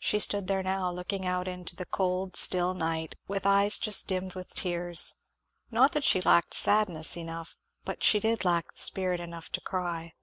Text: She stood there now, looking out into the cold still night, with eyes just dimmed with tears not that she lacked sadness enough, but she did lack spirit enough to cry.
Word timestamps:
She 0.00 0.18
stood 0.18 0.48
there 0.48 0.64
now, 0.64 0.90
looking 0.90 1.24
out 1.24 1.46
into 1.46 1.76
the 1.76 1.86
cold 1.86 2.34
still 2.34 2.74
night, 2.74 3.14
with 3.28 3.46
eyes 3.46 3.78
just 3.78 4.08
dimmed 4.08 4.34
with 4.34 4.52
tears 4.52 5.14
not 5.70 5.92
that 5.92 6.02
she 6.02 6.20
lacked 6.20 6.54
sadness 6.54 7.16
enough, 7.16 7.56
but 7.84 8.02
she 8.02 8.18
did 8.18 8.44
lack 8.44 8.72
spirit 8.76 9.20
enough 9.20 9.50
to 9.50 9.60
cry. 9.60 10.14